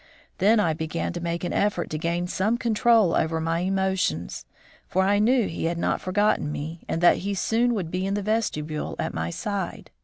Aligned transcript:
Then 0.39 0.59
I 0.59 0.73
began 0.73 1.13
to 1.13 1.21
make 1.21 1.43
an 1.43 1.53
effort 1.53 1.91
to 1.91 1.99
gain 1.99 2.25
some 2.25 2.57
control 2.57 3.13
over 3.13 3.39
my 3.39 3.59
emotions, 3.59 4.47
for 4.87 5.03
I 5.03 5.19
knew 5.19 5.47
he 5.47 5.65
had 5.65 5.77
not 5.77 6.01
forgotten 6.01 6.51
me, 6.51 6.83
and 6.89 7.01
that 7.01 7.17
he 7.17 7.35
soon 7.35 7.75
would 7.75 7.91
be 7.91 8.07
in 8.07 8.15
the 8.15 8.23
vestibule 8.23 8.95
at 8.97 9.13
my 9.13 9.29
side. 9.29 9.91